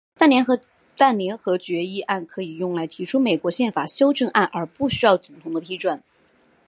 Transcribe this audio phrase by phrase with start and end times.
[0.97, 6.01] 但联合决议案可以用来提出美国宪法修正案而不需要总统的批准。